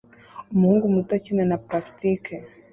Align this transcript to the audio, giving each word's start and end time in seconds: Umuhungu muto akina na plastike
Umuhungu 0.53 0.85
muto 0.95 1.11
akina 1.17 1.43
na 1.49 1.57
plastike 1.65 2.33